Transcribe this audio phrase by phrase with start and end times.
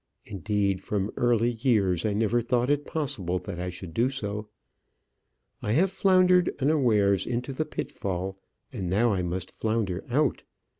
[0.25, 4.49] Indeed, from early years I never thought it possible that I should do so.
[5.61, 8.35] I have floundered unawares into the pitfall,
[8.73, 10.41] and now I must flounder out.